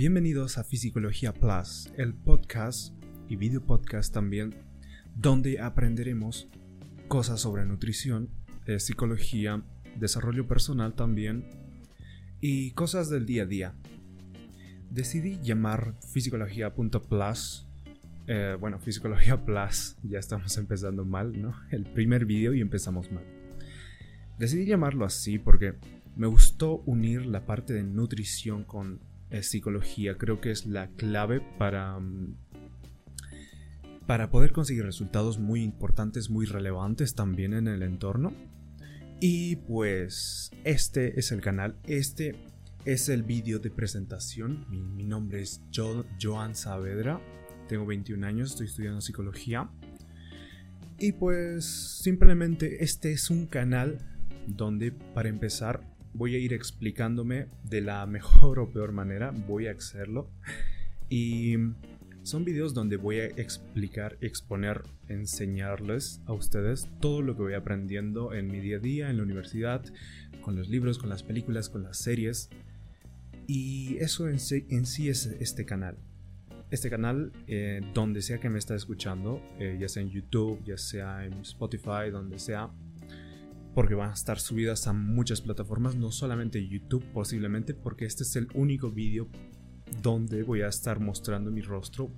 Bienvenidos 0.00 0.56
a 0.56 0.64
Psicología 0.64 1.34
Plus, 1.34 1.92
el 1.98 2.14
podcast 2.14 2.94
y 3.28 3.36
video 3.36 3.60
podcast 3.60 4.14
también, 4.14 4.54
donde 5.14 5.60
aprenderemos 5.60 6.48
cosas 7.06 7.42
sobre 7.42 7.66
nutrición, 7.66 8.30
eh, 8.64 8.80
psicología, 8.80 9.62
desarrollo 9.96 10.48
personal 10.48 10.94
también 10.94 11.44
y 12.40 12.70
cosas 12.70 13.10
del 13.10 13.26
día 13.26 13.42
a 13.42 13.46
día. 13.46 13.74
Decidí 14.88 15.38
llamar 15.42 15.94
Psicología.plus, 15.98 17.66
eh, 18.26 18.56
bueno, 18.58 18.80
Psicología 18.80 19.44
Plus, 19.44 19.98
ya 20.02 20.18
estamos 20.18 20.56
empezando 20.56 21.04
mal, 21.04 21.38
¿no? 21.38 21.54
El 21.70 21.84
primer 21.84 22.24
video 22.24 22.54
y 22.54 22.62
empezamos 22.62 23.12
mal. 23.12 23.24
Decidí 24.38 24.64
llamarlo 24.64 25.04
así 25.04 25.38
porque 25.38 25.74
me 26.16 26.26
gustó 26.26 26.76
unir 26.86 27.26
la 27.26 27.44
parte 27.44 27.74
de 27.74 27.82
nutrición 27.82 28.64
con 28.64 29.09
psicología. 29.42 30.16
Creo 30.16 30.40
que 30.40 30.50
es 30.50 30.66
la 30.66 30.88
clave 30.88 31.40
para, 31.58 31.98
mm, 31.98 32.36
para 34.06 34.30
poder 34.30 34.52
conseguir 34.52 34.84
resultados 34.84 35.38
muy 35.38 35.62
importantes, 35.62 36.30
muy 36.30 36.46
relevantes 36.46 37.14
también 37.14 37.54
en 37.54 37.68
el 37.68 37.82
entorno. 37.82 38.32
Y 39.20 39.56
pues 39.56 40.50
este 40.64 41.20
es 41.20 41.30
el 41.30 41.42
canal, 41.42 41.76
este 41.84 42.36
es 42.84 43.08
el 43.08 43.22
vídeo 43.22 43.58
de 43.58 43.70
presentación. 43.70 44.66
Mi, 44.70 45.04
nombre 45.04 45.42
es 45.42 45.62
Joan 45.72 46.54
Saavedra, 46.54 47.20
tengo 47.68 47.86
21 47.86 48.26
años, 48.26 48.50
estoy 48.50 48.66
estudiando 48.66 49.00
psicología. 49.00 49.70
Y 50.98 51.12
pues 51.12 51.66
simplemente 51.66 52.82
este 52.82 53.12
es 53.12 53.30
un 53.30 53.46
canal 53.46 53.98
donde 54.46 54.92
para 54.92 55.28
empezar 55.28 55.82
voy 56.12 56.34
a 56.34 56.38
ir 56.38 56.52
explicándome 56.52 57.46
de 57.64 57.80
la 57.80 58.06
mejor 58.06 58.58
o 58.58 58.70
peor 58.70 58.92
manera, 58.92 59.30
voy 59.30 59.66
a 59.66 59.72
hacerlo. 59.72 60.30
Y 61.08 61.56
son 62.22 62.44
videos 62.44 62.74
donde 62.74 62.96
voy 62.96 63.20
a 63.20 63.26
explicar, 63.26 64.18
exponer, 64.20 64.82
enseñarles 65.08 66.20
a 66.26 66.32
ustedes 66.32 66.88
todo 67.00 67.22
lo 67.22 67.34
que 67.34 67.42
voy 67.42 67.54
aprendiendo 67.54 68.34
en 68.34 68.48
mi 68.48 68.60
día 68.60 68.76
a 68.76 68.80
día, 68.80 69.10
en 69.10 69.16
la 69.16 69.22
universidad, 69.22 69.82
con 70.42 70.54
los 70.54 70.68
libros, 70.68 70.98
con 70.98 71.08
las 71.08 71.22
películas, 71.22 71.68
con 71.68 71.82
las 71.82 71.96
series. 71.96 72.50
Y 73.46 73.96
eso 73.98 74.28
en 74.28 74.38
sí, 74.38 75.08
es 75.08 75.26
este 75.26 75.64
canal. 75.64 75.96
Este 76.70 76.88
canal, 76.88 77.32
eh, 77.48 77.80
donde 77.94 78.22
sea 78.22 78.38
que 78.38 78.48
me 78.48 78.58
está 78.58 78.76
escuchando, 78.76 79.42
eh, 79.58 79.76
ya 79.80 79.88
sea 79.88 80.02
en 80.02 80.10
YouTube, 80.10 80.62
ya 80.64 80.76
sea 80.76 81.24
en 81.24 81.32
Spotify, 81.40 82.10
donde 82.12 82.38
sea, 82.38 82.70
porque 83.74 83.94
van 83.94 84.10
a 84.10 84.14
estar 84.14 84.38
subidas 84.38 84.86
a 84.86 84.92
muchas 84.92 85.40
plataformas, 85.40 85.96
no 85.96 86.10
solamente 86.10 86.66
YouTube 86.66 87.04
posiblemente, 87.12 87.74
porque 87.74 88.04
este 88.04 88.24
es 88.24 88.36
el 88.36 88.48
único 88.54 88.90
vídeo 88.90 89.28
donde 90.02 90.42
voy 90.42 90.62
a 90.62 90.68
estar 90.68 91.00
mostrando 91.00 91.50
mi 91.50 91.62
rostro, 91.62 92.10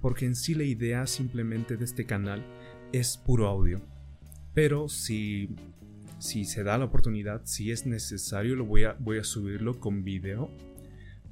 porque 0.00 0.26
en 0.26 0.36
sí 0.36 0.54
la 0.54 0.64
idea 0.64 1.06
simplemente 1.06 1.76
de 1.76 1.84
este 1.84 2.04
canal 2.04 2.44
es 2.92 3.16
puro 3.16 3.48
audio. 3.48 3.80
Pero 4.52 4.88
si, 4.88 5.56
si 6.18 6.44
se 6.44 6.62
da 6.62 6.78
la 6.78 6.84
oportunidad, 6.84 7.42
si 7.44 7.72
es 7.72 7.86
necesario, 7.86 8.54
lo 8.54 8.64
voy 8.64 8.84
a, 8.84 8.92
voy 9.00 9.18
a 9.18 9.24
subirlo 9.24 9.80
con 9.80 10.04
video. 10.04 10.50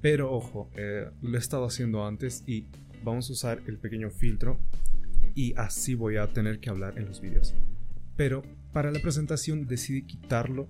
Pero 0.01 0.33
ojo, 0.33 0.71
eh, 0.75 1.09
lo 1.21 1.37
he 1.37 1.39
estado 1.39 1.65
haciendo 1.65 2.05
antes 2.05 2.43
y 2.47 2.67
vamos 3.05 3.31
a 3.31 3.33
usar 3.33 3.63
el 3.67 3.79
pequeño 3.79 4.11
filtro 4.11 4.59
y 5.35 5.55
así 5.57 5.95
voy 5.95 6.17
a 6.17 6.33
tener 6.33 6.59
que 6.59 6.71
hablar 6.71 6.99
en 6.99 7.07
los 7.07 7.21
vídeos. 7.21 7.55
Pero 8.23 8.45
para 8.73 8.93
la 8.93 9.01
presentación 9.01 9.67
decidí 9.67 10.03
quitarlo 10.03 10.69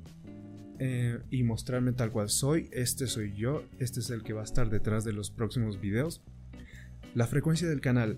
eh, 0.79 1.19
y 1.31 1.43
mostrarme 1.43 1.93
tal 1.93 2.11
cual 2.11 2.31
soy. 2.31 2.71
Este 2.73 3.07
soy 3.07 3.35
yo, 3.35 3.63
este 3.79 4.01
es 4.01 4.09
el 4.09 4.23
que 4.23 4.33
va 4.33 4.41
a 4.41 4.45
estar 4.45 4.71
detrás 4.71 5.05
de 5.05 5.13
los 5.13 5.31
próximos 5.31 5.79
videos. 5.79 6.23
La 7.15 7.27
frecuencia 7.27 7.69
del 7.69 7.83
canal, 7.83 8.17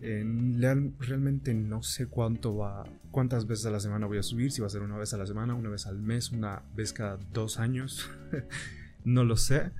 realmente 1.00 1.52
no 1.52 1.82
sé 1.82 2.06
cuánto 2.06 2.56
va, 2.56 2.84
cuántas 3.10 3.48
veces 3.48 3.66
a 3.66 3.72
la 3.72 3.80
semana 3.80 4.06
voy 4.06 4.18
a 4.18 4.22
subir, 4.22 4.52
si 4.52 4.60
va 4.60 4.68
a 4.68 4.70
ser 4.70 4.82
una 4.82 4.98
vez 4.98 5.12
a 5.14 5.16
la 5.16 5.26
semana, 5.26 5.56
una 5.56 5.68
vez 5.68 5.88
al 5.88 6.00
mes, 6.00 6.30
una 6.30 6.62
vez 6.76 6.92
cada 6.92 7.16
dos 7.32 7.58
años, 7.58 8.08
no 9.04 9.24
lo 9.24 9.36
sé. 9.36 9.72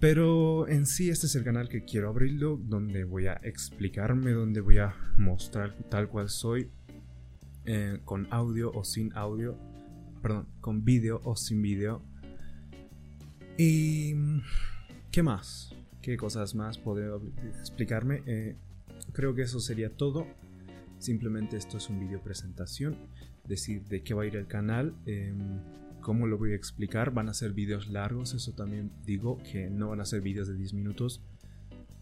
Pero 0.00 0.66
en 0.66 0.86
sí 0.86 1.10
este 1.10 1.26
es 1.26 1.34
el 1.34 1.44
canal 1.44 1.68
que 1.68 1.84
quiero 1.84 2.08
abrirlo, 2.08 2.56
donde 2.56 3.04
voy 3.04 3.26
a 3.26 3.34
explicarme, 3.34 4.30
donde 4.30 4.62
voy 4.62 4.78
a 4.78 4.96
mostrar 5.18 5.76
tal 5.90 6.08
cual 6.08 6.30
soy, 6.30 6.70
eh, 7.64 8.00
con 8.04 8.26
audio 8.30 8.72
o 8.72 8.84
sin 8.84 9.12
audio, 9.14 9.56
perdón, 10.20 10.48
con 10.60 10.84
vídeo 10.84 11.20
o 11.24 11.36
sin 11.36 11.62
vídeo. 11.62 12.02
Y... 13.56 14.14
¿Qué 15.12 15.22
más? 15.22 15.74
¿Qué 16.00 16.16
cosas 16.16 16.54
más 16.54 16.78
podría 16.78 17.10
explicarme? 17.60 18.22
Eh, 18.24 18.56
creo 19.12 19.34
que 19.34 19.42
eso 19.42 19.60
sería 19.60 19.90
todo. 19.90 20.26
Simplemente 20.98 21.58
esto 21.58 21.76
es 21.76 21.90
un 21.90 22.00
vídeo 22.00 22.22
presentación. 22.22 22.96
Decir 23.46 23.84
de 23.84 24.02
qué 24.02 24.14
va 24.14 24.22
a 24.22 24.26
ir 24.26 24.36
el 24.36 24.46
canal. 24.46 24.94
Em, 25.04 25.60
cómo 26.00 26.26
lo 26.26 26.38
voy 26.38 26.52
a 26.52 26.56
explicar. 26.56 27.12
Van 27.12 27.28
a 27.28 27.34
ser 27.34 27.52
vídeos 27.52 27.88
largos. 27.88 28.32
Eso 28.32 28.52
también 28.52 28.90
digo 29.04 29.38
que 29.42 29.68
no 29.68 29.90
van 29.90 30.00
a 30.00 30.06
ser 30.06 30.22
vídeos 30.22 30.48
de 30.48 30.56
10 30.56 30.72
minutos. 30.72 31.20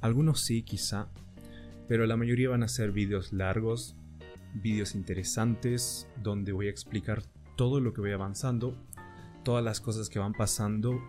Algunos 0.00 0.40
sí, 0.40 0.62
quizá. 0.62 1.08
Pero 1.88 2.06
la 2.06 2.16
mayoría 2.16 2.48
van 2.48 2.62
a 2.62 2.68
ser 2.68 2.92
vídeos 2.92 3.32
largos 3.32 3.96
vídeos 4.54 4.94
interesantes 4.94 6.08
donde 6.22 6.52
voy 6.52 6.66
a 6.66 6.70
explicar 6.70 7.22
todo 7.56 7.80
lo 7.80 7.92
que 7.92 8.00
voy 8.00 8.12
avanzando, 8.12 8.76
todas 9.44 9.64
las 9.64 9.80
cosas 9.80 10.08
que 10.08 10.18
van 10.18 10.32
pasando 10.32 11.00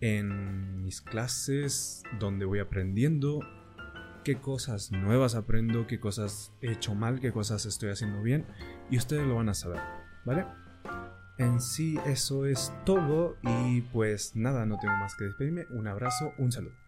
en 0.00 0.82
mis 0.82 1.00
clases, 1.00 2.02
donde 2.18 2.44
voy 2.44 2.58
aprendiendo, 2.58 3.40
qué 4.24 4.40
cosas 4.40 4.90
nuevas 4.90 5.34
aprendo, 5.34 5.86
qué 5.86 6.00
cosas 6.00 6.52
he 6.60 6.72
hecho 6.72 6.94
mal, 6.94 7.20
qué 7.20 7.32
cosas 7.32 7.66
estoy 7.66 7.90
haciendo 7.90 8.22
bien 8.22 8.46
y 8.90 8.96
ustedes 8.96 9.26
lo 9.26 9.36
van 9.36 9.48
a 9.48 9.54
saber, 9.54 9.80
¿vale? 10.24 10.46
En 11.38 11.60
sí 11.60 11.98
eso 12.06 12.46
es 12.46 12.72
todo 12.84 13.36
y 13.42 13.80
pues 13.80 14.36
nada, 14.36 14.66
no 14.66 14.78
tengo 14.78 14.96
más 14.96 15.16
que 15.16 15.24
despedirme. 15.24 15.66
Un 15.70 15.86
abrazo, 15.86 16.32
un 16.38 16.52
saludo. 16.52 16.81